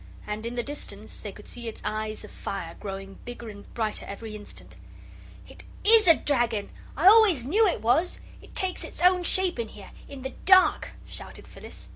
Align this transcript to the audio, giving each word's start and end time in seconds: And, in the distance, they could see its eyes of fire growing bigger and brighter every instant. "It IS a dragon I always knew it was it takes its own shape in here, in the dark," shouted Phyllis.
And, 0.25 0.47
in 0.47 0.55
the 0.55 0.63
distance, 0.63 1.19
they 1.19 1.31
could 1.31 1.47
see 1.47 1.67
its 1.67 1.79
eyes 1.85 2.23
of 2.23 2.31
fire 2.31 2.75
growing 2.79 3.19
bigger 3.23 3.49
and 3.49 3.71
brighter 3.75 4.03
every 4.07 4.35
instant. 4.35 4.75
"It 5.47 5.65
IS 5.83 6.07
a 6.07 6.15
dragon 6.15 6.71
I 6.97 7.05
always 7.05 7.45
knew 7.45 7.67
it 7.67 7.81
was 7.83 8.19
it 8.41 8.55
takes 8.55 8.83
its 8.83 8.99
own 8.99 9.21
shape 9.21 9.59
in 9.59 9.67
here, 9.67 9.91
in 10.09 10.23
the 10.23 10.33
dark," 10.43 10.93
shouted 11.05 11.47
Phyllis. 11.47 11.89